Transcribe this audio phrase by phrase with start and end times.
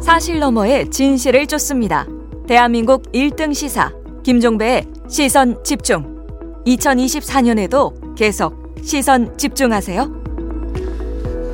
[0.00, 2.06] 사실 너머의 진실을 쫓습니다.
[2.46, 3.92] 대한민국 1등 시사
[4.22, 6.18] 김종배의 시선 집중.
[6.66, 10.20] 2024년에도 계속 시선 집중하세요.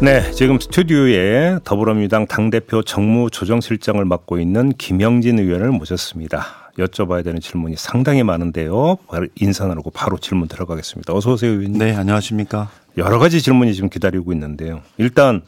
[0.00, 6.70] 네, 지금 스튜디오에 더불어민주당 당대표 정무조정실장을 맡고 있는 김영진 의원을 모셨습니다.
[6.78, 8.98] 여쭤봐야 되는 질문이 상당히 많은데요.
[9.36, 11.14] 인사 나누고 바로 질문 들어가겠습니다.
[11.14, 11.78] 어서 오세요, 의원님.
[11.78, 12.68] 네, 안녕하십니까.
[12.98, 14.82] 여러 가지 질문이 지금 기다리고 있는데요.
[14.98, 15.42] 일단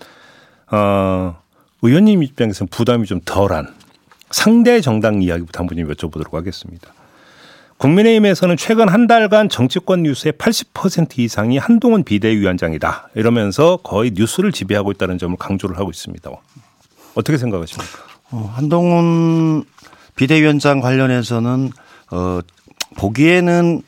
[0.71, 1.37] 어,
[1.83, 3.75] 의원님 입장에서는 부담이 좀 덜한
[4.31, 6.93] 상대 정당 이야기부터 한번 좀 여쭤보도록 하겠습니다.
[7.79, 15.19] 국민의힘에서는 최근 한 달간 정치권 뉴스의 80% 이상이 한동훈 비대위원장이다 이러면서 거의 뉴스를 지배하고 있다는
[15.19, 16.29] 점을 강조를 하고 있습니다.
[17.15, 17.99] 어떻게 생각하십니까?
[18.33, 19.65] 어, 한동훈
[20.17, 21.71] 비대위원장 관련해서는
[22.11, 22.41] 어,
[22.97, 23.83] 보기에는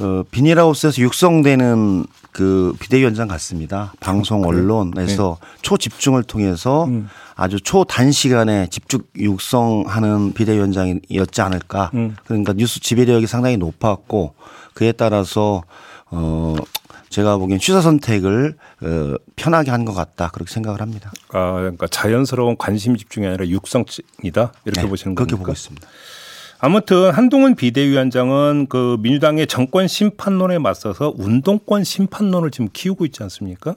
[0.00, 3.92] 어, 비닐하우스에서 육성되는 그 비대위원장 같습니다.
[4.00, 5.46] 방송 언론에서 네.
[5.62, 7.08] 초집중을 통해서 음.
[7.34, 11.90] 아주 초단시간에 집중 육성하는 비대위원장이었지 않을까.
[11.94, 12.16] 음.
[12.26, 14.34] 그러니까 뉴스 지배력이 상당히 높았고
[14.74, 15.62] 그에 따라서
[16.10, 16.54] 어
[17.10, 21.10] 제가 보기엔 취사 선택을 어, 편하게 한 것 같다 그렇게 생각을 합니다.
[21.32, 25.36] 아 그러니까 자연스러운 관심 집중이 아니라 육성이다 이렇게 네, 보시는 그렇게 겁니까?
[25.46, 25.88] 보고 있습니다.
[26.60, 33.74] 아무튼 한동훈 비대위원장은 그 민주당의 정권 심판론에 맞서서 운동권 심판론을 지금 키우고 있지 않습니까?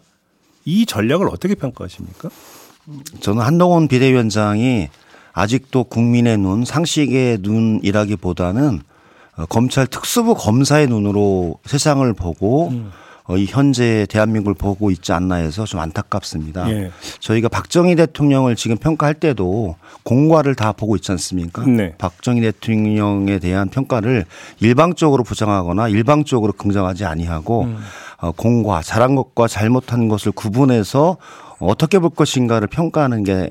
[0.65, 2.29] 이 전략을 어떻게 평가하십니까?
[3.19, 4.89] 저는 한동훈 비대위원장이
[5.33, 8.81] 아직도 국민의 눈, 상식의 눈이라기보다는
[9.37, 12.91] 어, 검찰 특수부 검사의 눈으로 세상을 보고 음.
[13.31, 16.69] 어, 이 현재 대한민국을 보고 있지 않나 해서 좀 안타깝습니다.
[16.69, 16.91] 예.
[17.21, 21.65] 저희가 박정희 대통령을 지금 평가할 때도 공과를 다 보고 있지 않습니까?
[21.65, 21.95] 네.
[21.97, 24.25] 박정희 대통령에 대한 평가를
[24.59, 27.77] 일방적으로 부정하거나 일방적으로 긍정하지 아니하고 음.
[28.17, 31.15] 어, 공과 잘한 것과 잘못한 것을 구분해서
[31.59, 33.49] 어떻게 볼 것인가를 평가하는 게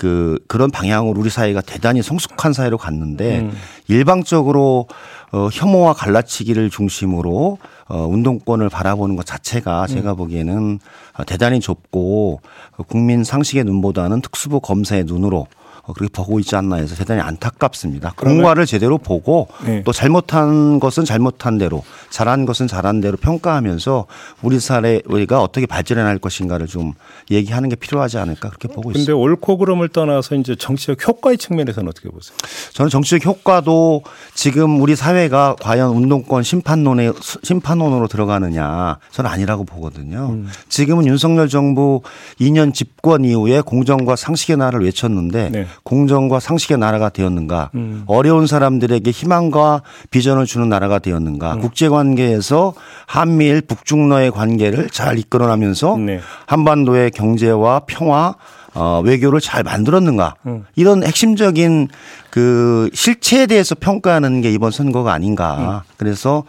[0.00, 3.52] 그 그런 방향으로 우리 사회가 대단히 성숙한 사회로 갔는데 음.
[3.86, 4.86] 일방적으로
[5.30, 9.86] 어 혐오와 갈라치기를 중심으로 어 운동권을 바라보는 것 자체가 음.
[9.88, 10.78] 제가 보기에는
[11.26, 12.40] 대단히 좁고
[12.88, 15.46] 국민 상식의 눈보다는 특수부 검사의 눈으로
[15.82, 18.14] 어, 그렇게 보고 있지 않나 해서 대단히 안타깝습니다.
[18.16, 19.82] 공과를 제대로 보고 네.
[19.84, 24.06] 또 잘못한 것은 잘못한 대로 잘한 것은 잘한 대로 평가하면서
[24.42, 26.92] 우리 사회가 어떻게 발전해 나갈 것인가를 좀
[27.30, 29.12] 얘기하는 게 필요하지 않을까 그렇게 보고 있습니다.
[29.12, 32.36] 그런데 옳고 그름을 떠나서 이제 정치적 효과의 측면에서는 어떻게 보세요?
[32.74, 34.02] 저는 정치적 효과도
[34.34, 37.12] 지금 우리 사회가 과연 운동권 심판론에
[37.42, 40.30] 심판론으로 들어가느냐 저는 아니라고 보거든요.
[40.30, 40.48] 음.
[40.68, 42.02] 지금은 윤석열 정부
[42.40, 45.66] 2년 집권 이후에 공정과 상식의 나라를 외쳤는데 네.
[45.84, 47.70] 공정과 상식의 나라가 되었는가?
[47.74, 48.04] 음.
[48.06, 51.54] 어려운 사람들에게 희망과 비전을 주는 나라가 되었는가?
[51.54, 51.60] 음.
[51.60, 52.74] 국제 관 계에서
[53.06, 56.20] 한미일 북중러의 관계를 잘 이끌어나면서 네.
[56.46, 58.34] 한반도의 경제와 평화
[58.74, 60.64] 어, 외교를 잘 만들었는가 음.
[60.76, 61.88] 이런 핵심적인
[62.30, 65.92] 그 실체에 대해서 평가하는 게 이번 선거가 아닌가 음.
[65.96, 66.44] 그래서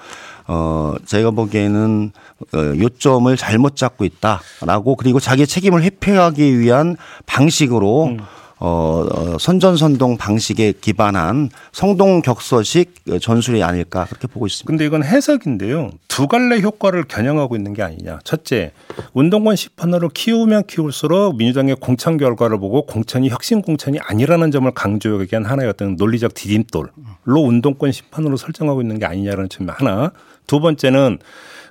[0.48, 2.12] 어 제가 보기에는
[2.54, 8.20] 어, 요점을 잘못 잡고 있다라고 그리고 자기의 책임을 회피하기 위한 방식으로 음.
[8.64, 14.68] 어, 어, 선전선동 방식에 기반한 성동격서식 전술이 아닐까 그렇게 보고 있습니다.
[14.68, 15.90] 근데 이건 해석인데요.
[16.08, 18.20] 두 갈래 효과를 겨냥하고 있는 게 아니냐.
[18.24, 18.72] 첫째,
[19.14, 25.46] 운동권 시판으로 키우면 키울수록 민주당의 공천 결과를 보고 공천이 혁신 공천이 아니라는 점을 강조하기 위한
[25.46, 26.92] 하나의 어떤 논리적 디딤돌로
[27.26, 30.12] 운동권 심판으로 설정하고 있는 게 아니냐라는 점이 하나.
[30.48, 31.20] 두 번째는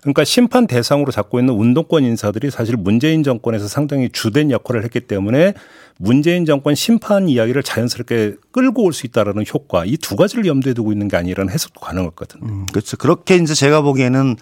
[0.02, 5.52] 그러니까 심판 대상으로 잡고 있는 운동권 인사들이 사실 문재인 정권에서 상당히 주된 역할을 했기 때문에
[5.98, 10.92] 문재인 정권 심판 이야기를 자연스럽게 끌고 올 수 있다라는 효과 이 두 가지를 염두에 두고
[10.92, 11.80] 있는 게 아니라는 해석도
[12.16, 12.46] 같은데.
[12.46, 12.96] 음, 그렇죠.
[12.96, 14.36] 그렇게 이제 제가 보기에는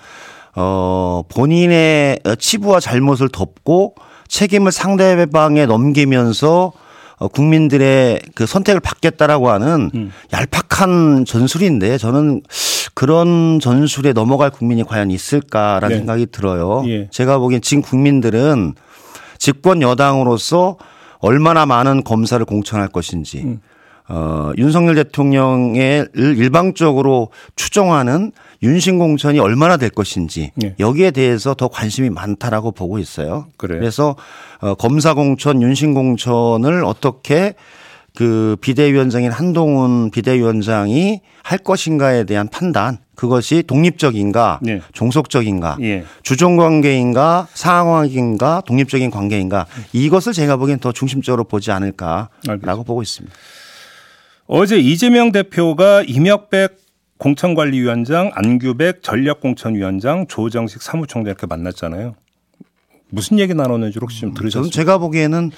[0.54, 3.96] 어 본인의 치부와 잘못을 덮고
[4.28, 6.87] 책임을 상대방에 넘기면서 어,
[7.26, 10.12] 국민들의 그 선택을 받겠다라고 하는 음.
[10.32, 12.42] 얄팍한 전술인데 저는
[12.94, 15.96] 그런 전술에 넘어갈 국민이 과연 있을까라는 네.
[15.98, 16.84] 생각이 들어요.
[16.86, 17.08] 예.
[17.10, 18.74] 제가 보기엔 지금 국민들은
[19.38, 20.76] 집권 여당으로서
[21.20, 23.60] 얼마나 많은 검사를 공천할 것인지 음.
[24.08, 28.32] 어, 윤석열 대통령의 일방적으로 추정하는
[28.62, 30.74] 윤신 공천이 얼마나 될 것인지 네.
[30.80, 33.46] 여기에 대해서 더 관심이 많다라고 보고 있어요.
[33.56, 33.80] 그래요.
[33.80, 34.16] 그래서
[34.60, 37.54] 어, 검사 공천, 윤신 공천을 어떻게
[38.16, 44.80] 그 비대위원장인 한동훈 비대위원장이 할 것인가에 대한 판단 그것이 독립적인가 네.
[44.92, 46.04] 종속적인가 예.
[46.22, 52.82] 주종 관계인가 상황인가 독립적인 관계인가 이것을 제가 보기엔 더 중심적으로 보지 않을까라고 알겠습니다.
[52.82, 53.36] 보고 있습니다.
[54.48, 56.87] 어제 이재명 대표가 임혁백
[57.18, 62.14] 공천관리위원장, 안규백 전략공천위원장, 조정식 사무총장 이렇게 만났잖아요.
[63.10, 64.70] 무슨 얘기 나눴는지 혹시 좀 들으셨어요?
[64.70, 65.50] 제가 보기에는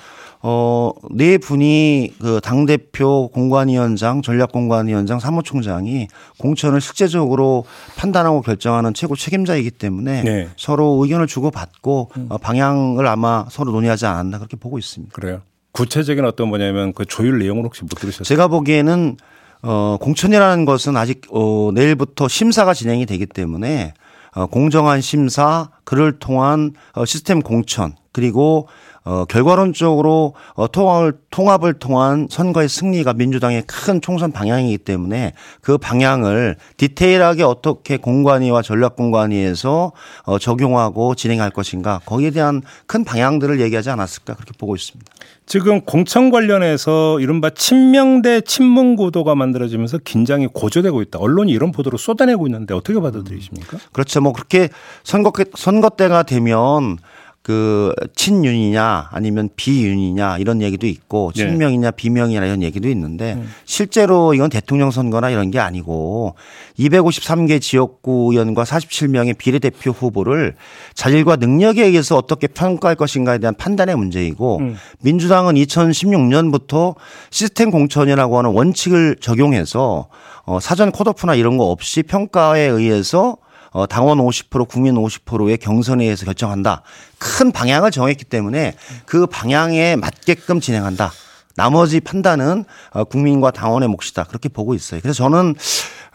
[0.43, 6.09] 어, 네 분이 그 당대표 공관위원장, 전략공관위원장, 사무총장이
[6.39, 7.65] 공천을 실제적으로
[7.97, 10.49] 판단하고 결정하는 최고 책임자이기 때문에 네.
[10.57, 15.13] 서로 의견을 주고받고 어, 방향을 아마 서로 논의하지 않았나 그렇게 보고 있습니다.
[15.13, 15.43] 그래요.
[15.73, 18.25] 구체적인 어떤 뭐냐면 그 조율 내용을 혹시 못 들으셨어요?
[18.25, 19.17] 제가 보기에는
[19.63, 23.95] 어, 공천이라는 것은 아직 어, 내일부터 심사가 진행이 되기 때문에
[24.35, 28.69] 어, 공정한 심사, 그를 통한 어, 시스템 공천 그리고
[29.05, 35.33] 어, 결과론적으로 어, 통합을, 통합을 통한 선거의 승리가 민주당의 큰 총선 방향이기 때문에
[35.63, 39.93] 그 방향을 디테일하게 어떻게 공관위와 전략공관위에서
[40.25, 45.11] 어, 적용하고 진행할 것인가 거기에 대한 큰 방향들을 얘기하지 않았을까 그렇게 보고 있습니다.
[45.47, 51.19] 지금 공천 관련해서 이른바 친명대 친문 구도가 만들어지면서 긴장이 고조되고 있다.
[51.19, 53.79] 언론이 이런 보도를 쏟아내고 있는데 어떻게 받아들이십니까?
[53.93, 54.21] 그렇죠.
[54.21, 54.69] 뭐 그렇게
[55.03, 56.99] 선거 선거 때가 되면
[57.43, 61.47] 그 친윤이냐 아니면 비윤이냐 이런 얘기도 있고 네.
[61.47, 63.51] 친명이냐 비명이냐 이런 얘기도 있는데 음.
[63.65, 66.35] 실제로 이건 대통령 선거나 이런 게 아니고
[66.79, 70.55] 253개 지역구 의원과 47명의 비례대표 후보를
[70.93, 74.77] 자질과 능력에 의해서 어떻게 평가할 것인가에 대한 판단의 문제이고 음.
[75.01, 76.95] 민주당은 2016년부터
[77.31, 80.09] 시스템 공천이라고 하는 원칙을 적용해서
[80.45, 83.39] 어 사전 컷오프나 이런 거 없이 평가에 의해서
[83.73, 86.83] 어, 당원 50% 국민 50%의 경선에 의해서 결정한다.
[87.19, 88.75] 큰 방향을 정했기 때문에
[89.07, 91.13] 그 방향에 맞게끔 진행한다.
[91.57, 94.25] 나머지 판단은 어, 국민과 당원의 몫이다.
[94.25, 95.01] 그렇게 보고 있어요.
[95.03, 95.55] 그래서 저는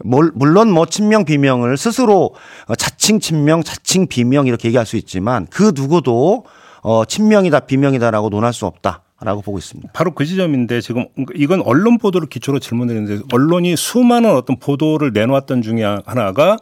[0.04, 2.36] 몰- 물론 뭐 친명 비명을 스스로
[2.68, 6.46] 어, 자칭 친명, 자칭 비명 이렇게 얘기할 수 있지만 그 누구도
[6.82, 9.90] 어, 친명이다 비명이다라고 논할 수 없다 라고 보고 있습니다.
[9.94, 15.84] 바로 그 지점인데 지금 이건 언론 보도를 기초로 질문드리는데 언론이 수많은 어떤 보도를 내놓았던 중에
[16.06, 16.58] 하나가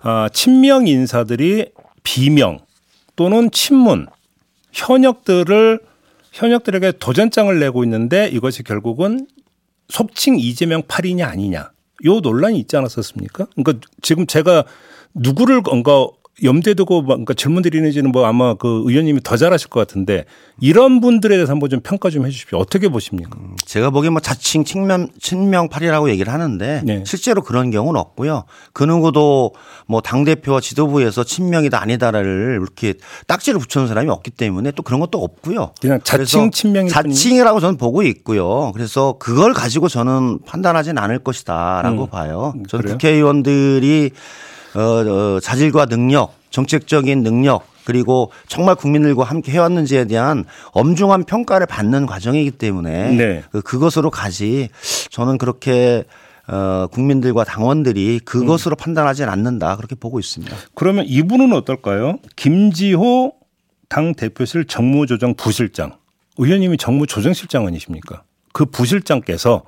[0.00, 1.72] 아, 친명 인사들이
[2.02, 2.60] 비명
[3.16, 4.06] 또는 친문
[4.72, 5.80] 현역들을
[6.32, 9.26] 현역들에게 도전장을 내고 있는데 이것이 결국은
[9.88, 11.70] 속칭 이재명 8이냐 아니냐
[12.04, 13.46] 요 논란이 있지 않았었습니까?
[13.56, 14.64] 그러니까 지금 제가
[15.14, 16.06] 누구를 뭔가
[16.42, 20.24] 염두에 두고 뭔가 질문 드리는지는 뭐 아마 그 의원님이 더 잘하실 것 같은데
[20.60, 22.58] 이런 분들에 대해서 한번 좀 평가 좀 해주십시오.
[22.58, 23.38] 어떻게 보십니까?
[23.64, 27.04] 제가 보기엔 뭐 자칭 친명, 친명팔이라고 얘기를 하는데 네.
[27.06, 28.44] 실제로 그런 경우는 없고요.
[28.72, 29.54] 그 누구도
[29.86, 32.94] 뭐 당 대표와 지도부에서 친명이다 아니다를 이렇게
[33.26, 35.72] 딱지를 붙여놓은 사람이 없기 때문에 또 그런 것도 없고요.
[35.82, 36.88] 그냥 자칭 뿐이니?
[36.88, 38.72] 자칭이라고 저는 보고 있고요.
[38.72, 42.08] 그래서 그걸 가지고 저는 판단하진 않을 것이다라고 음.
[42.08, 42.54] 봐요.
[42.68, 42.94] 저는 그래요?
[42.94, 44.10] 국회의원들이
[44.74, 52.04] 어, 어, 자질과 능력, 정책적인 능력 그리고 정말 국민들과 함께 해왔는지에 대한 엄중한 평가를 받는
[52.06, 53.42] 과정이기 때문에 네.
[53.50, 54.68] 그- 그것으로 가지
[55.10, 56.04] 저는 그렇게
[56.50, 60.54] 어, 국민들과 당원들이 그것으로 판단하지는 않는다 그렇게 보고 있습니다.
[60.74, 62.18] 그러면 이분은 어떨까요?
[62.36, 63.32] 김지호
[63.90, 65.96] 당 대표실 정무조정 부실장
[66.38, 68.22] 의원님이 정무조정실장 아니십니까?
[68.52, 69.62] 그 부실장께서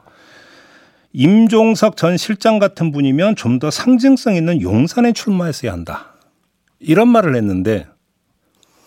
[1.12, 6.14] 임종석 전 실장 같은 분이면 좀 더 상징성 있는 용산에 출마했어야 한다.
[6.78, 7.86] 이런 말을 했는데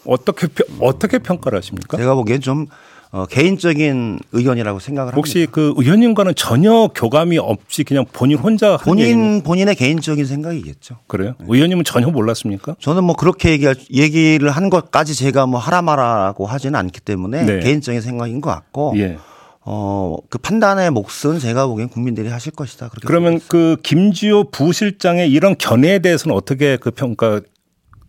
[0.05, 1.97] 어떻게 평- 어떻게 평가를 하십니까?
[1.97, 2.65] 제가 보기엔 좀
[3.11, 5.17] 어, 개인적인 의견이라고 생각을 합니다.
[5.17, 10.95] 혹시 그 의원님과는 전혀 교감이 없이 그냥 본인 혼자 한 얘기는 본인 본인의 개인적인 생각이겠죠.
[11.05, 11.35] 그래요?
[11.47, 12.75] 의원님은 전혀 몰랐습니까?
[12.79, 17.59] 저는 뭐 그렇게 얘기할, 얘기를 한 것까지 제가 뭐 하라 마라고 하지는 않기 때문에 네.
[17.59, 19.19] 개인적인 생각인 것 같고 예.
[19.65, 22.89] 어, 그 판단의 몫은 제가 보기엔 국민들이 하실 것이다.
[22.89, 27.39] 그렇게 그러면 그 김지호 부실장의 이런 견해에 대해서는 어떻게 그 평가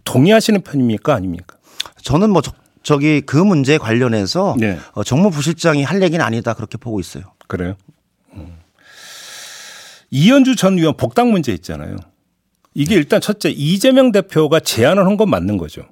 [0.05, 1.57] 동의하시는 편입니까 아닙니까?
[2.03, 2.53] 저는 뭐 저,
[2.83, 4.79] 저기 그 문제 관련해서 네.
[4.93, 7.25] 어, 정무 부실장이 할 얘기는 아니다 그렇게 보고 있어요.
[7.47, 7.77] 그래요.
[8.35, 8.57] 음.
[10.11, 11.97] 이현주 전 의원 복당 문제 있잖아요.
[12.75, 15.83] 이게 일단 첫째 이재명 대표가 제안을 한 건 맞는 거죠.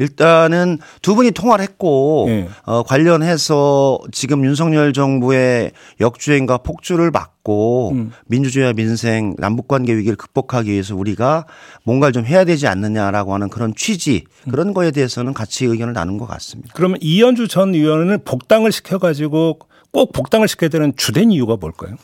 [0.00, 2.48] 일단은 두 분이 통화를 했고 예.
[2.64, 8.12] 어, 관련해서 지금 윤석열 정부의 역주행과 폭주를 막고 음.
[8.26, 11.44] 민주주의와 민생 남북관계 위기를 극복하기 위해서 우리가
[11.84, 16.26] 뭔가를 좀 해야 되지 않느냐라고 하는 그런 취지 그런 거에 대해서는 같이 의견을 나눈 것
[16.26, 16.72] 같습니다.
[16.74, 19.58] 그러면 이현주 전 의원을 복당을 시켜가지고
[19.92, 21.96] 꼭 복당을 시켜야 되는 주된 이유가 뭘까요?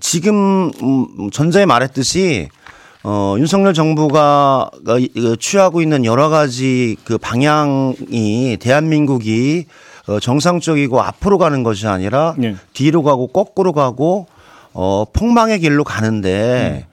[0.00, 2.48] 지금 음, 전자에 말했듯이
[3.02, 9.66] 어, 윤석열 정부가 어, 이- 이- 취하고 있는 여러 가지 그 방향이 대한민국이
[10.06, 12.56] 어, 정상적이고 앞으로 가는 것이 아니라 네.
[12.74, 14.26] 뒤로 가고 거꾸로 가고
[14.72, 16.86] 어, 폭망의 길로 가는데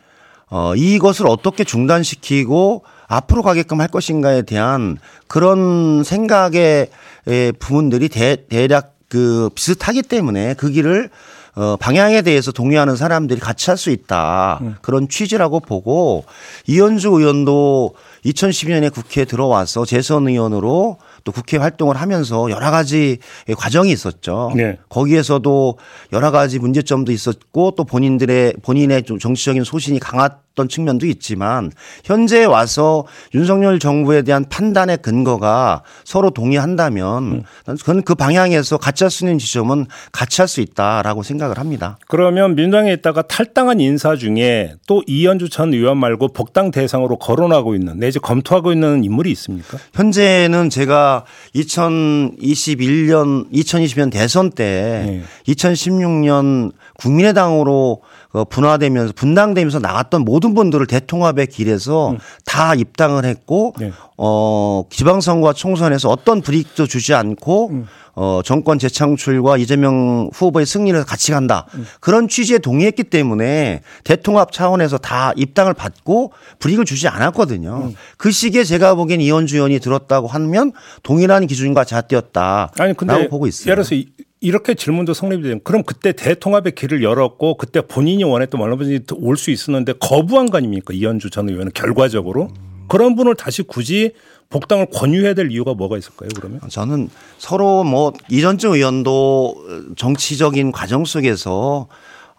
[0.49, 4.97] 어, 이것을 어떻게 중단시키고 앞으로 가게끔 할 것인가에 대한
[5.27, 6.87] 그런 생각의
[7.27, 11.09] 에, 부분들이 대, 대략 그 비슷하기 때문에 그 길을
[11.57, 14.59] 어, 방향에 대해서 동의하는 사람들이 같이 할 수 있다.
[14.81, 16.23] 그런 취지라고 보고
[16.67, 17.93] 이현주 의원도
[18.25, 23.17] 2012년에 국회에 들어와서 재선 의원으로 또 국회 활동을 하면서 여러 가지
[23.57, 24.51] 과정이 있었죠.
[24.55, 24.77] 네.
[24.89, 25.77] 거기에서도
[26.13, 30.19] 여러 가지 문제점도 있었고 또 본인들의 본인의 좀 정치적인 소신이 강
[30.57, 31.71] 했던 측면도 있지만
[32.03, 39.23] 현재 와서 윤석열 정부에 대한 판단의 근거가 서로 동의한다면 그건 그 방향에서 같이 할 수
[39.23, 41.97] 있는 지점은 같이 할 수 있다라고 생각을 합니다.
[42.07, 47.99] 그러면 민주당에 있다가 탈당한 인사 중에 또 이현주 전 의원 말고 복당 대상으로 거론하고 있는
[47.99, 49.77] 내지 검토하고 있는 인물이 있습니까?
[49.93, 55.53] 현재는 제가 2021년 2020년 대선 때 네.
[55.53, 58.07] 2016년 국민의당으로 어,
[58.45, 62.15] 분화되면서 분당되면서 나갔던 모든 분들을 대통합의 길에서
[62.45, 63.91] 다 입당을 했고 네.
[64.17, 71.67] 어 지방선거와 총선에서 어떤 불이익도 주지 않고 어 정권 재창출과 이재명 후보의 승리를 같이 간다
[71.99, 77.91] 그런 취지에 동의했기 때문에 대통합 차원에서 다 입당을 받고 불이익을 주지 않았거든요.
[78.17, 80.71] 그 시기에 제가 보기엔 이현주 의원이 들었다고 하면
[81.03, 82.71] 동일한 기준과 잣대였다.
[82.79, 83.71] 아니 근데 라고 보고 있어요.
[83.71, 84.03] 예를 들어서
[84.41, 89.51] 이- 이렇게 질문도 성립이 되면 그럼 그때 대통합의 길을 열었고 그때 본인이 원했던 얼마든지 올수
[89.51, 92.49] 있었는데 거부한 거 아닙니까 이현주 전 의원은 결과적으로
[92.87, 94.11] 그런 분을 다시 굳이
[94.49, 96.61] 복당을 권유해야 될 이유가 뭐가 있을까요 그러면?
[96.69, 101.87] 저는 서로 뭐 이전주 의원도 정치적인 과정 속에서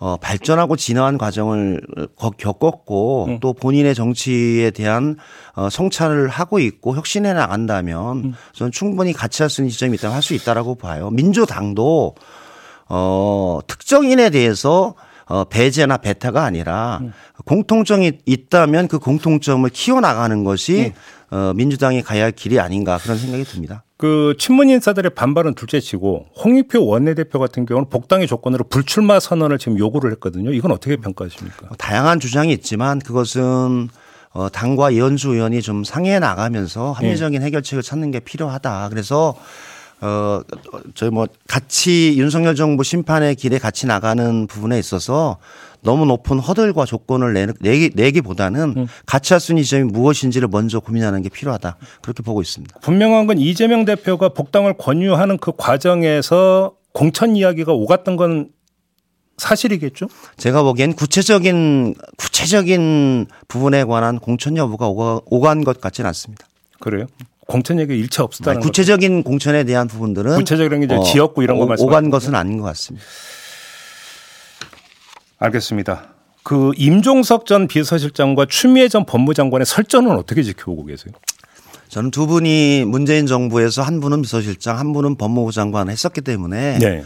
[0.00, 1.80] 어, 발전하고 진화한 과정을
[2.16, 5.16] 거- 겪었고 또 본인의 정치에 대한
[5.56, 10.22] 어, 성찰을 하고 있고 혁신해 나간다면 저는 충분히 같이 할 수 있는 지점이 있다면 할
[10.22, 11.10] 수 있다라고 봐요.
[11.10, 12.14] 민주당도
[12.88, 14.94] 어, 특정인에 대해서
[15.28, 17.00] 어, 배제나 배타가 아니라
[17.44, 20.92] 공통점이 있다면 그 공통점을 키워나가는 것이
[21.30, 23.84] 어, 민주당이 가야 할 길이 아닌가 그런 생각이 듭니다.
[23.98, 30.12] 그 친문 인사들의 반발은 둘째치고 홍익표 원내대표 같은 경우는 복당의 조건으로 불출마 선언을 지금 요구를
[30.12, 30.52] 했거든요.
[30.52, 31.66] 이건 어떻게 평가하십니까?
[31.66, 33.88] 뭐 다양한 주장이 있지만 그것은
[34.30, 38.88] 어, 당과 이현주 의원이 좀 상의해 나가면서 합리적인 해결책을 찾는 게 필요하다.
[38.90, 39.34] 그래서
[40.00, 40.40] 어,
[40.94, 45.38] 저희 뭐 같이 윤석열 정부 심판의 길에 같이 나가는 부분에 있어서
[45.80, 51.22] 너무 높은 허들과 조건을 내, 내기, 내기보다는 같이 할 수 있는 지점이 무엇인지를 먼저 고민하는
[51.22, 51.76] 게 필요하다.
[52.02, 52.80] 그렇게 보고 있습니다.
[52.80, 58.50] 분명한 건 이재명 대표가 복당을 권유하는 그 과정에서 공천 이야기가 오갔던 건
[59.36, 60.08] 사실이겠죠?
[60.36, 66.46] 제가 보기엔 구체적인 구체적인 부분에 관한 공천 여부가 오가, 오간 것 같지는 않습니다.
[66.80, 67.06] 그래요?
[67.48, 71.64] 공천 얘기 일체 없었다는 아니, 구체적인 공천에 대한 부분들은 구체적인 게 이제 지역구 이런 거
[71.64, 73.06] 오- 말씀하시는 오간 것은 아닌 것 같습니다.
[75.38, 76.08] 알겠습니다.
[76.42, 81.14] 그 임종석 전 비서실장과 추미애 전 법무장관의 설전은 어떻게 지켜보고 계세요?
[81.88, 87.02] 저는 두 분이 문재인 정부에서 한 분은 비서실장, 한 분은 법무부 장관을 했었기 때문에 네.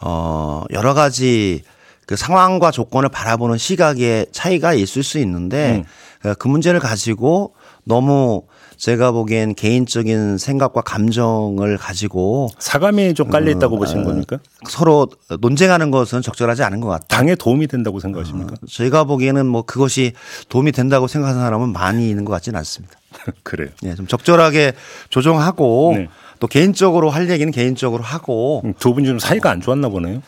[0.00, 1.64] 어 여러 가지
[2.06, 5.84] 그 상황과 조건을 바라보는 시각의 차이가 있을 수 있는데
[6.24, 6.34] 음.
[6.38, 8.44] 그 문제를 가지고 너무
[8.82, 14.40] 제가 보기엔 개인적인 생각과 감정을 가지고 사감이 좀 깔려 어, 있다고 보시는 겁니까?
[14.68, 15.06] 서로
[15.40, 17.06] 논쟁하는 것은 적절하지 않은 것 같아요.
[17.06, 18.56] 당에 도움이 된다고 생각하십니까?
[18.68, 20.14] 저희가 보기에는 뭐 그것이
[20.48, 22.98] 도움이 된다고 생각하는 사람은 많이 있는 것 같지는 않습니다.
[23.44, 23.68] 그래요.
[23.84, 24.72] 예, 좀 적절하게
[25.10, 26.08] 조정하고 네.
[26.40, 30.22] 또 개인적으로 할 얘기는 개인적으로 하고 두 분이 좀 사이가 안 좋았나 보네요.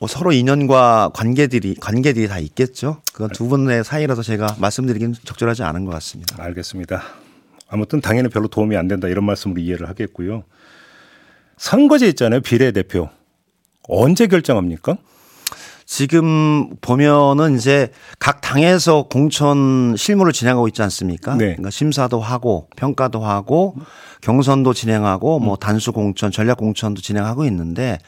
[0.00, 3.02] 뭐 서로 인연과 관계들이 관계들이 다 있겠죠.
[3.12, 6.36] 그건 두 분의 사이라서 제가 말씀드리기는 적절하지 않은 것 같습니다.
[6.42, 7.02] 알겠습니다.
[7.68, 10.44] 아무튼 당연히 별로 도움이 안 된다 이런 말씀으로 이해를 하겠고요.
[11.56, 12.40] 선거제 있잖아요.
[12.40, 13.08] 비례대표.
[13.88, 14.96] 언제 결정합니까?
[15.84, 21.34] 지금 보면은 이제 각 당에서 공천 실무를 진행하고 있지 않습니까?
[21.34, 21.46] 네.
[21.46, 23.74] 그러니까 심사도 하고 평가도 하고
[24.20, 27.98] 경선도 진행하고 뭐 단수 공천, 전략 공천도 진행하고 있는데 어,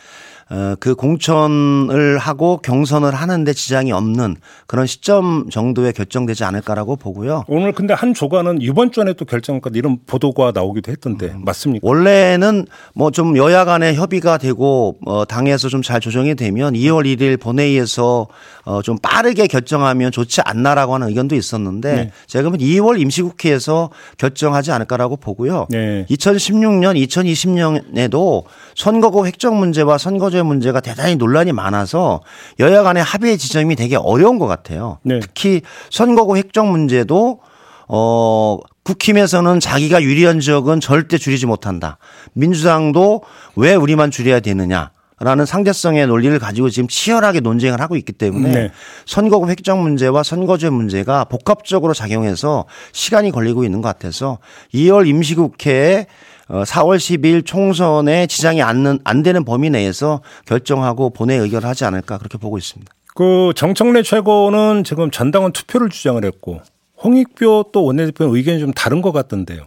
[0.80, 7.44] 그 공천을 하고 경선을 하는데 지장이 없는 그런 시점 정도에 결정되지 않을까라고 보고요.
[7.46, 11.86] 오늘 근데 한 조간은 이번 주 안에 또 결정할까 이런 보도가 나오기도 했던데 맞습니까?
[11.86, 17.40] 원래는 뭐 좀 여야 간에 협의가 되고 어 당에서 좀 잘 조정이 되면 2월 1일
[17.40, 18.26] 본회의에서
[18.64, 22.10] 어 좀 빠르게 결정하면 좋지 않나라고 하는 의견도 있었는데 네.
[22.26, 25.66] 제가 보면 2월 임시국회에서 결정하지 않을까라고 보고요.
[25.70, 26.06] 네.
[26.10, 28.44] 2016년, 2020년에도
[28.76, 32.22] 선거구 획정 문제와 선거제 문제가 대단히 논란이 많아서
[32.58, 34.98] 여야 간의 합의 지점이 되게 어려운 것 같아요.
[35.02, 35.20] 네.
[35.20, 37.40] 특히 선거구 획정 문제도
[37.88, 41.98] 어 국힘에서는 자기가 유리한 지역은 절대 줄이지 못한다.
[42.32, 43.22] 민주당도
[43.56, 44.90] 왜 우리만 줄여야 되느냐.
[45.22, 48.70] 라는 상대성의 논리를 가지고 지금 치열하게 논쟁을 하고 있기 때문에 네.
[49.04, 54.38] 선거구 획정 문제와 선거제 문제가 복합적으로 작용해서 시간이 걸리고 있는 것 같아서
[54.72, 56.06] 2월 임시국회에 어,
[56.50, 62.38] 4월 10일 총선에 지장이 않는, 안 되는 범위 내에서 결정하고 본회 의결을 하지 않을까 그렇게
[62.38, 62.92] 보고 있습니다.
[63.14, 66.60] 그 정청래 최고는 지금 전당원 투표를 주장을 했고
[67.02, 69.62] 홍익표 또 원내대표 의견이 좀 다른 것 같던데요.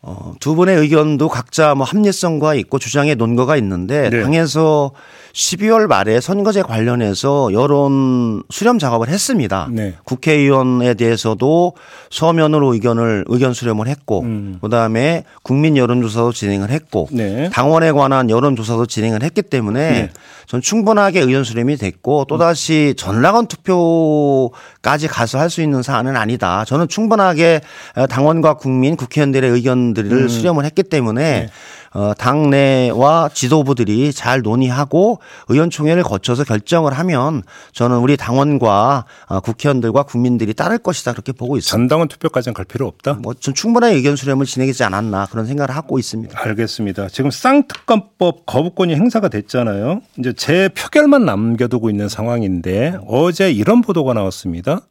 [0.00, 4.22] 어, 두 분의 의견도 각자 뭐 합리성과 있고 주장의 논거가 있는데 네.
[4.22, 4.92] 당에서
[5.32, 9.68] 12월 말에 선거제 관련해서 여론 수렴 작업을 했습니다.
[9.70, 9.94] 네.
[10.04, 11.74] 국회의원에 대해서도
[12.10, 14.58] 서면으로 의견을 의견 수렴을 했고 음.
[14.60, 17.50] 그다음에 국민 여론조사도 진행을 했고 네.
[17.52, 20.10] 당원에 관한 여론조사도 진행을 했기 때문에 네.
[20.46, 26.66] 전 충분하게 의견 수렴이 됐고 또다시 전락원 투표까지 가서 할 수 있는 사안은 아니다.
[26.66, 27.62] 저는 충분하게
[28.10, 30.28] 당원과 국민, 국회의원들의 의견 들을 음.
[30.28, 31.50] 수렴을 했기 때문에 네.
[31.94, 37.42] 어, 당내와 지도부들이 잘 논의하고 의원총회를 거쳐서 결정을 하면
[37.72, 41.70] 저는 우리 당원과 어, 국회의원들과 국민들이 따를 것이다 그렇게 보고 있습니다.
[41.70, 43.14] 전당원 투표까지는 갈 필요 없다.
[43.14, 46.38] 뭐전 충분한 의견 수렴을 진행하지 않았나 그런 생각을 하고 있습니다.
[46.38, 47.08] 알겠습니다.
[47.08, 50.02] 지금 쌍특검법 거부권이 행사가 됐잖아요.
[50.18, 54.82] 이제 재 표결만 남겨두고 있는 상황인데 어제 이런 보도가 나왔습니다.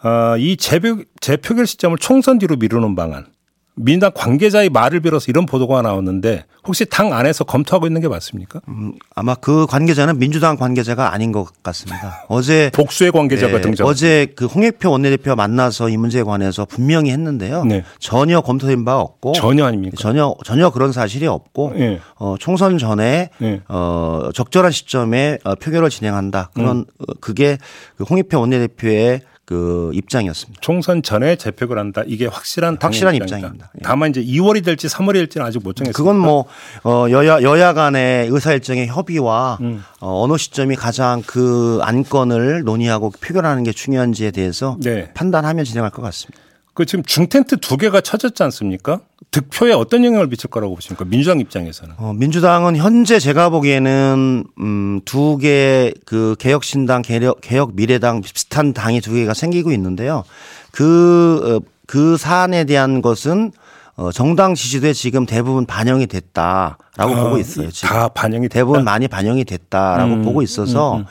[0.00, 3.26] 아, 이 재표, 재표결 시점을 총선 뒤로 미루는 방안.
[3.76, 8.60] 민주당 관계자의 말을 빌어서 이런 보도가 나왔는데 혹시 당 안에서 검토하고 있는 게 맞습니까?
[8.68, 12.24] 음, 아마 그 관계자는 민주당 관계자가 아닌 것 같습니다.
[12.28, 13.86] 어제 복수의 관계자가 네, 등장.
[13.86, 17.64] 어제 그 홍익표 원내대표 만나서 이 문제에 관해서 분명히 했는데요.
[17.64, 17.84] 네.
[17.98, 19.96] 전혀 검토된 바 없고 전혀 아닙니까?
[19.98, 22.00] 전혀 전혀 그런 사실이 없고 예.
[22.14, 23.60] 어, 총선 전에 예.
[23.68, 26.50] 어, 적절한 시점에 어, 표결을 진행한다.
[26.54, 26.84] 그런 음.
[27.00, 27.58] 어, 그게
[27.96, 30.60] 그 홍익표 원내대표의 그 입장이었습니다.
[30.62, 32.02] 총선 전에 재표결 한다.
[32.06, 33.36] 이게 확실한 확실한 입장이다.
[33.36, 33.70] 입장입니다.
[33.76, 33.80] 예.
[33.82, 35.96] 다만 이제 2월이 될지 3월이 될지는 아직 못 정했습니다.
[35.96, 36.46] 그건 뭐
[36.82, 39.84] 어, 여야 여야 간의 의사 일정의 협의와 음.
[40.00, 45.10] 어, 어느 시점이 가장 그 안건을 논의하고 표결하는 게 중요한지에 대해서 네.
[45.12, 46.42] 판단하면 진행할 것 같습니다.
[46.72, 49.00] 그 지금 중텐트 두 개가 쳐졌지 않습니까?
[49.34, 51.04] 득표에 어떤 영향을 미칠 거라고 보십니까?
[51.04, 51.94] 민주당 입장에서는.
[51.98, 59.00] 어, 민주당은 현재 제가 보기에는 음, 두 개 그 개혁신당, 개혁, 개혁 미래당 비슷한 당이
[59.00, 60.22] 두 개가 생기고 있는데요.
[60.70, 63.50] 그, 어, 그 사안에 대한 것은
[63.96, 67.70] 어, 정당 지지도에 지금 대부분 반영이 됐다라고 아, 보고 있어요.
[67.72, 67.88] 지금.
[67.88, 68.90] 다 반영이 대부분 됐다?
[68.90, 71.04] 많이 반영이 됐다라고 음, 보고 있어서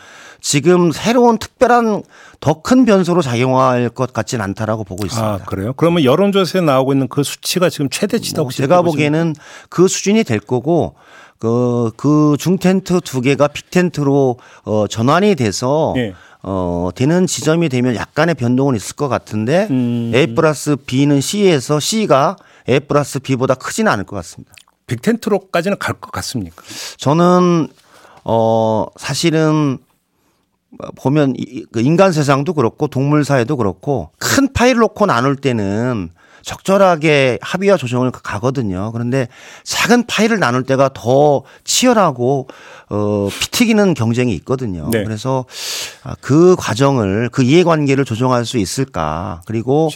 [0.47, 2.03] 지금 새로운 특별한
[2.41, 5.27] 더 큰 변수로 작용할 것 같지는 않다라고 보고 있습니다.
[5.27, 5.71] 아 그래요?
[5.77, 9.35] 그러면 여론조사에 나오고 있는 그 수치가 지금 최대치다 뭐 혹시 제가 보기에는
[9.69, 10.95] 그 수준이 될 거고
[11.39, 16.13] 그, 그 중텐트 두 개가 빅텐트로 어, 전환이 돼서 예.
[16.41, 20.11] 어, 되는 지점이 되면 약간의 변동은 있을 것 같은데 음.
[20.13, 22.35] A 플러스 B는 C에서 C가
[22.69, 24.53] A 플러스 B보다 크지는 않을 것 같습니다.
[24.87, 26.61] 빅텐트로까지는 갈 것 같습니까?
[26.97, 27.69] 저는
[28.25, 29.77] 어, 사실은
[30.95, 36.09] 보면 이- 그 인간 세상도 그렇고 동물 사회도 그렇고 큰 파일을 놓고 나눌 때는
[36.41, 38.91] 적절하게 합의와 조정을 가거든요.
[38.91, 39.29] 그런데
[39.63, 42.47] 작은 파일을 나눌 때가 더 치열하고
[42.89, 44.89] 어, 피 튀기는 경쟁이 있거든요.
[44.91, 45.05] 네.
[45.05, 45.45] 그래서
[46.03, 49.41] 아, 그 과정을 그 이해관계를 조정할 수 있을까?
[49.45, 49.89] 그리고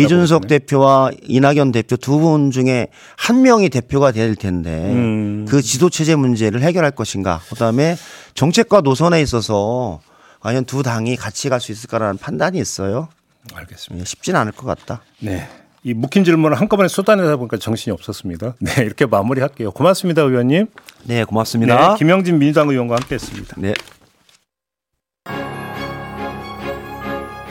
[0.00, 0.48] 이준석.
[0.48, 2.86] 대표와 이낙연 대표 두 분 중에
[3.18, 5.44] 한 명이 대표가 될 텐데 음.
[5.48, 7.40] 그 지도 체제 문제를 해결할 것인가?
[7.50, 7.96] 그다음에
[8.34, 10.00] 정책과 노선에 있어서
[10.40, 13.08] 과연 두 당이 같이 갈 수 있을까라는 판단이 있어요.
[13.54, 14.00] 알겠습니다.
[14.00, 15.02] 예, 쉽지는 않을 것 같다.
[15.20, 15.48] 네.
[15.82, 18.54] 이 묵힌 질문을 한꺼번에 쏟아내다 보니까 정신이 없었습니다.
[18.60, 19.70] 네, 이렇게 마무리할게요.
[19.72, 20.66] 고맙습니다, 의원님.
[21.04, 21.92] 네, 고맙습니다.
[21.92, 23.56] 네, 김영진 민주당 의원과 함께했습니다.
[23.58, 23.74] 네.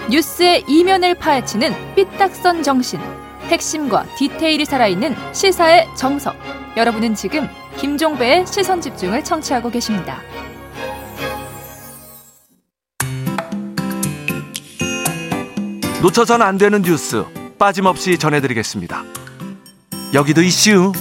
[0.10, 3.00] 뉴스의 이면을 파헤치는 삐딱선 정신.
[3.50, 6.36] 핵심과 디테일이 살아있는 시사의 정석.
[6.78, 7.48] 여러분은 지금
[7.78, 10.20] 김종배의 시선 집중을 청취하고 계십니다.
[16.02, 17.26] 놓쳐선 안 되는 뉴스
[17.58, 19.04] 빠짐없이 전해드리겠습니다.
[20.14, 20.94] 여기도 이슈.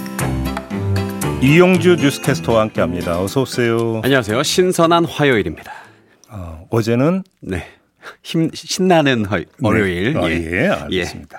[1.40, 3.20] 이용주 뉴스캐스터와 함께합니다.
[3.20, 4.00] 어서 오세요.
[4.02, 4.42] 안녕하세요.
[4.42, 5.72] 신선한 화요일입니다.
[6.30, 7.64] 어, 어제는 네.
[8.24, 10.14] 힘, 신나는 화, 월요일.
[10.14, 10.18] 네.
[10.18, 10.64] 아, 예.
[10.64, 11.38] 예, 알겠습니다.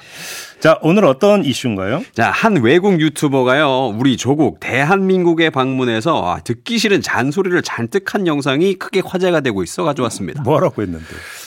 [0.61, 2.03] 자, 오늘 어떤 이슈인가요?
[2.13, 8.75] 자, 한 외국 유튜버가요, 우리 조국 대한민국에 방문해서 아, 듣기 싫은 잔소리를 잔뜩 한 영상이
[8.75, 10.43] 크게 화제가 되고 있어 가져왔습니다.
[10.43, 11.05] 뭐라고 했는데?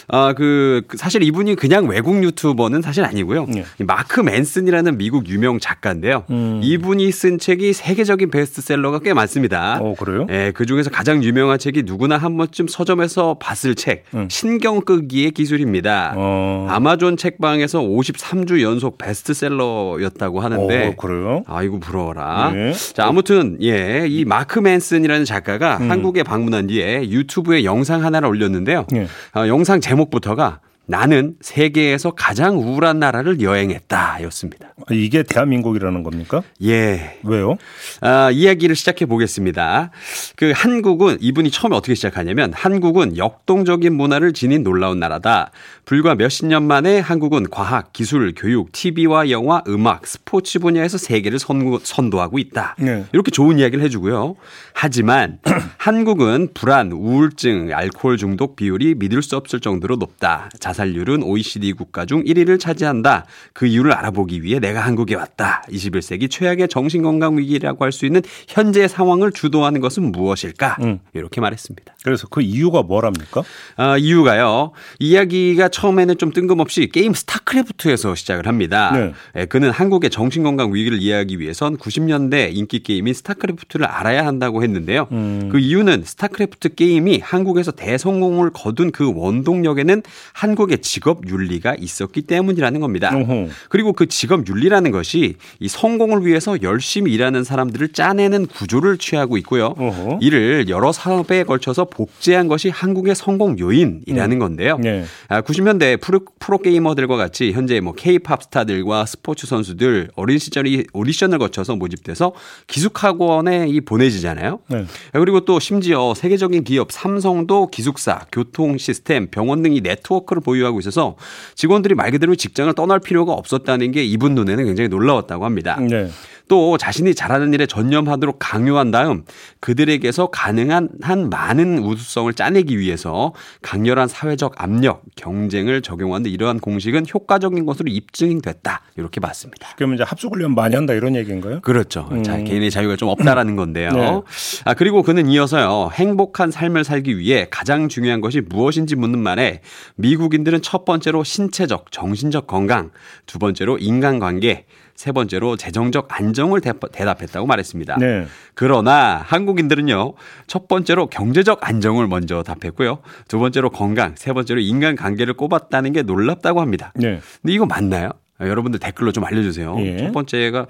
[0.08, 3.46] 아, 그, 그 사실 이분이 그냥 외국 유튜버는 사실 아니고요.
[3.56, 3.64] 예.
[3.80, 6.24] 이 마크 맨슨이라는 미국 유명 작가인데요.
[6.30, 6.60] 음.
[6.62, 9.78] 이분이 쓴 책이 세계적인 베스트셀러가 꽤 많습니다.
[9.80, 10.26] 어, 그래요?
[10.30, 14.28] 예, 그 중에서 가장 유명한 책이 누구나 한 번쯤 서점에서 봤을 책, 음.
[14.30, 16.14] 신경 끄기의 기술입니다.
[16.16, 16.66] 어.
[16.68, 21.42] 아마존 책방에서 53주 연속 베스트셀러였다고 하는데 어, 그래요?
[21.46, 22.52] 아이고 부러워라.
[22.54, 22.72] 네.
[22.72, 25.90] 자 아무튼 예, 이 마크 맨슨이라는 작가가 음.
[25.90, 28.86] 한국에 방문한 뒤에 유튜브에 영상 하나를 올렸는데요.
[28.94, 29.06] 예.
[29.32, 34.74] 아, 영상 제 목부터가 나는 세계에서 가장 우울한 나라를 여행했다 였습니다.
[34.90, 36.42] 이게 대한민국이라는 겁니까?
[36.64, 37.18] 예.
[37.22, 37.56] 왜요?
[38.00, 39.90] 아, 이야기를 시작해 보겠습니다.
[40.36, 45.52] 그 한국은 이분이 처음에 어떻게 시작하냐면 한국은 역동적인 문화를 지닌 놀라운 나라다.
[45.84, 51.78] 불과 몇십 년 만에 한국은 과학, 기술, 교육, TV와 영화, 음악, 스포츠 분야에서 세계를 선,
[51.82, 52.76] 선도하고 있다.
[52.78, 53.04] 네.
[53.12, 54.36] 이렇게 좋은 이야기를 해주고요.
[54.74, 55.38] 하지만
[55.78, 60.50] 한국은 불안, 우울증, 알코올 중독 비율이 믿을 수 없을 정도로 높다.
[60.58, 63.26] 자살률은 OECD 국가 중 1위를 차지한다.
[63.52, 65.62] 그 이유를 알아보기 위해 내가 한국에 왔다.
[65.70, 70.78] 21세기 최악의 정신건강 위기라고 할 수 있는 현재 상황을 주도하는 것은 무엇일까?
[70.80, 70.98] 음.
[71.12, 71.94] 이렇게 말했습니다.
[72.02, 73.42] 그래서 그 이유가 뭐랍니까?
[73.76, 74.72] 아, 이유가요.
[74.98, 78.90] 이야기가 처음에는 좀 뜬금없이 게임 스타크래프트에서 시작을 합니다.
[78.92, 79.12] 네.
[79.36, 85.08] 예, 그는 한국의 정신건강 위기를 이해하기 위해선 90년대 인기 게임인 스타크래프트를 알아야 한다고 했는데요.
[85.12, 85.48] 음.
[85.52, 92.80] 그 이유는 스타크래프트 게임이 한국에서 대성공을 거둔 그 원동력에는 한국 의 직업 윤리가 있었기 때문이라는
[92.80, 93.10] 겁니다.
[93.14, 93.48] 어허.
[93.68, 99.74] 그리고 그 직업 윤리라는 것이 이 성공을 위해서 열심히 일하는 사람들을 짜내는 구조를 취하고 있고요.
[99.76, 100.18] 어허.
[100.20, 104.78] 이를 여러 사업에 걸쳐서 복제한 것이 한국의 성공 요인이라는 건데요.
[104.78, 105.04] 네.
[105.28, 111.76] 아, 90년대 프로, 프로게이머들과 같이 현재 뭐 K-팝 스타들과 스포츠 선수들 어린 시절이 오디션을 거쳐서
[111.76, 112.32] 모집돼서
[112.66, 114.60] 기숙학원에 이 보내지잖아요.
[114.68, 114.84] 네.
[115.12, 121.16] 아, 그리고 또 심지어 세계적인 기업 삼성도 기숙사, 교통 시스템, 병원 등이 네트워크를 보유하고 있어서
[121.54, 125.78] 직원들이 말 그대로 직장을 떠날 필요가 없었다는 게 이분 눈에는 굉장히 놀라웠다고 합니다.
[125.80, 126.08] 네.
[126.48, 129.24] 또 자신이 잘하는 일에 전념하도록 강요한 다음
[129.60, 137.64] 그들에게서 가능한 한 많은 우수성을 짜내기 위해서 강렬한 사회적 압력, 경쟁을 적용하는 이러한 공식은 효과적인
[137.64, 138.82] 것으로 입증됐다.
[138.98, 139.68] 이렇게 봤습니다.
[139.76, 141.60] 그러면 이제 합숙 훈련 많이 한다 이런 얘기인가요?
[141.60, 142.10] 그렇죠.
[142.22, 143.90] 자, 개인의 자유가 좀 없다라는 건데요.
[143.92, 144.20] 네.
[144.66, 145.90] 아, 그리고 그는 이어서요.
[145.94, 149.62] 행복한 삶을 살기 위해 가장 중요한 것이 무엇인지 묻는 말에
[149.94, 152.90] 미국인 들은 첫 번째로 신체적, 정신적 건강,
[153.26, 157.96] 두 번째로 인간관계, 세 번째로 재정적 안정을 대- 대답했다고 말했습니다.
[157.98, 158.26] 네.
[158.54, 160.14] 그러나 한국인들은요,
[160.46, 162.98] 첫 번째로 경제적 안정을 먼저 답했고요.
[163.28, 166.92] 두 번째로 건강, 세 번째로 인간관계를 꼽았다는 게 놀랍다고 합니다.
[166.94, 167.20] 네.
[167.40, 168.10] 근데 이거 맞나요?
[168.42, 169.76] 아, 여러분들 댓글로 좀 알려주세요.
[169.78, 169.96] 예.
[169.98, 170.66] 첫 번째가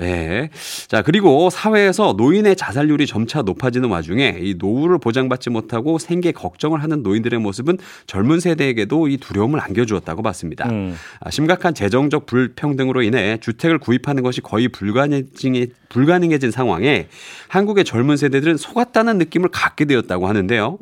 [0.00, 0.50] 예.
[0.86, 7.02] 자 그리고 사회에서 노인의 자살률이 점차 높아지는 와중에 이 노후를 보장받지 못하고 생계 걱정을 하는
[7.02, 10.68] 노인들의 모습은 젊은 세대에게도 이 두려움을 안겨주었다고 봤습니다.
[10.70, 10.94] 음.
[11.20, 17.08] 아, 심각한 재정적 불평등으로 인해 주택을 구입하는 것이 거의 불가능해진, 불가능해진 상황에
[17.48, 20.78] 한국의 젊은 세대들은 속았다는 느낌을 갖게 되었다고 하는데요.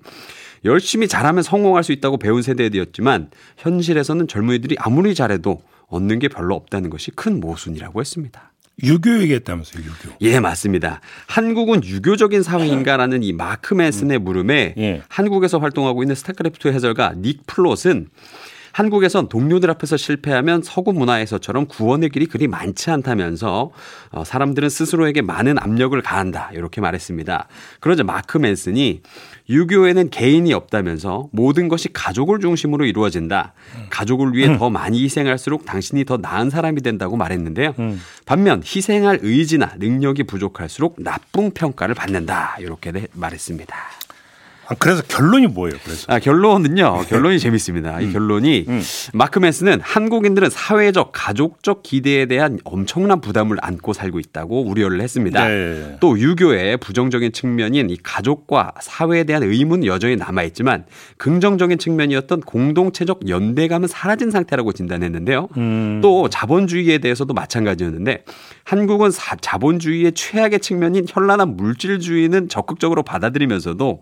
[0.66, 6.90] 열심히 잘하면 성공할 수 있다고 배운 세대였지만 현실에서는 젊은이들이 아무리 잘해도 얻는 게 별로 없다는
[6.90, 8.52] 것이 큰 모순이라고 했습니다.
[8.82, 10.16] 유교 얘기했다면서요, 유교.
[10.20, 11.00] 예, 맞습니다.
[11.28, 15.02] 한국은 유교적인 사회인가라는 이 마크 맨슨의 물음에 예.
[15.08, 18.08] 한국에서 활동하고 있는 스타크래프트 해설가 닉 플롯은
[18.74, 23.70] 한국에선 동료들 앞에서 실패하면 서구 문화에서처럼 구원의 길이 그리 많지 않다면서
[24.10, 27.46] 어, 사람들은 스스로에게 많은 압력을 가한다 이렇게 말했습니다.
[27.78, 29.02] 그러자 마크 맨슨이
[29.48, 33.52] 유교에는 개인이 없다면서 모든 것이 가족을 중심으로 이루어진다.
[33.90, 37.74] 가족을 위해 더 많이 희생할수록 당신이 더 나은 사람이 된다고 말했는데요.
[38.26, 43.76] 반면 희생할 의지나 능력이 부족할수록 나쁜 평가를 받는다 이렇게 네, 말했습니다.
[44.66, 46.06] 아, 그래서 결론이 뭐예요, 그래서?
[46.08, 47.04] 아, 결론은요.
[47.08, 48.00] 결론이 재밌습니다.
[48.00, 48.82] 이 결론이 음.
[49.12, 55.46] 마크 맨스는 한국인들은 사회적, 가족적 기대에 대한 엄청난 부담을 안고 살고 있다고 우려를 했습니다.
[55.46, 55.96] 네.
[56.00, 60.84] 또 유교의 부정적인 측면인 이 가족과 사회에 대한 의문은 여전히 남아 있지만
[61.18, 65.48] 긍정적인 측면이었던 공동체적 연대감은 사라진 상태라고 진단했는데요.
[65.56, 66.00] 음.
[66.02, 68.24] 또 자본주의에 대해서도 마찬가지였는데
[68.64, 74.00] 한국은 사- 자본주의의 최악의 측면인 현란한 물질주의는 적극적으로 받아들이면서도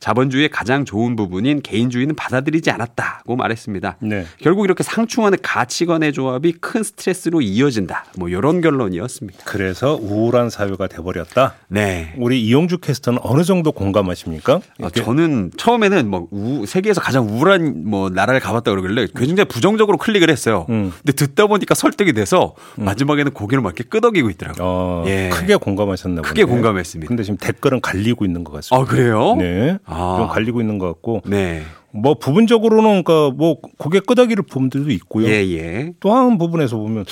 [0.00, 3.96] 자본주의의 가장 좋은 부분인 개인주의는 받아들이지 않았다고 말했습니다.
[4.00, 4.26] 네.
[4.38, 8.04] 결국 이렇게 상충하는 가치관의 조합이 큰 스트레스로 이어진다.
[8.18, 9.44] 뭐 이런 결론이었습니다.
[9.46, 11.54] 그래서 우울한 사회가 돼버렸다.
[11.68, 12.12] 네.
[12.18, 14.60] 우리 이용주 캐스터는 어느 정도 공감하십니까?
[14.82, 20.28] 아, 저는 처음에는 뭐 우- 세계에서 가장 우울한 뭐 나라를 가봤다 그러길래 굉장히 부정적으로 클릭을
[20.28, 20.66] 했어요.
[20.68, 20.92] 음.
[20.98, 24.64] 근데 듣다 보니까 설득이 돼서 마지막에는 고개를 막 이렇게 끄덕 이고 있더라고요.
[24.66, 25.30] 어, 예.
[25.32, 26.28] 크게 공감하셨나 보네요.
[26.28, 27.08] 크게 공감했습니다.
[27.08, 28.76] 근데 지금 댓글은 갈리고 있는 것 같습니다.
[28.76, 29.34] 아 그래요?
[29.36, 29.78] 네.
[29.84, 30.16] 아.
[30.18, 31.62] 좀 갈리고 있는 것 같고 네.
[31.94, 35.28] 뭐 부분적으로는 그러니까 뭐 고개 끄덕이를 부분들도 있고요.
[35.28, 35.92] 예 예.
[36.00, 37.04] 또한 부분에서 보면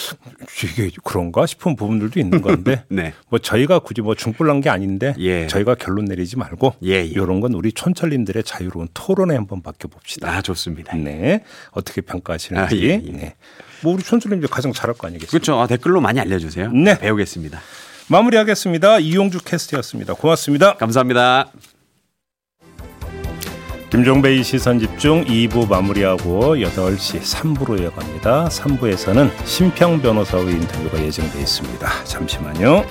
[0.64, 3.14] 이게 그런가 싶은 부분들도 있는 건데 네.
[3.28, 5.46] 뭐 저희가 굳이 뭐 중불난 게 아닌데 예.
[5.46, 7.04] 저희가 결론 내리지 말고 예, 예.
[7.04, 10.28] 이런 건 우리 촌철님들의 자유로운 토론에 한번 맡겨 봅시다.
[10.28, 10.96] 아 좋습니다.
[10.96, 11.44] 네.
[11.70, 12.74] 어떻게 평가하시는지.
[12.74, 13.12] 아, 예, 예.
[13.12, 13.34] 네.
[13.82, 15.30] 뭐 우리 촌철님들 가장 잘할 거 아니겠습니까?
[15.30, 15.60] 그렇죠.
[15.60, 16.72] 아, 댓글로 많이 알려주세요.
[16.72, 16.98] 네.
[16.98, 17.60] 배우겠습니다.
[18.08, 18.98] 마무리하겠습니다.
[18.98, 20.14] 이용주 캐스트였습니다.
[20.14, 20.74] 고맙습니다.
[20.74, 21.52] 감사합니다.
[23.92, 28.46] 김종배의 시선 집중 2부 마무리하고 8시 3부로 이어갑니다.
[28.46, 32.04] 3부에서는 심평 변호사의 인터뷰가 예정되어 있습니다.
[32.04, 32.86] 잠시만요.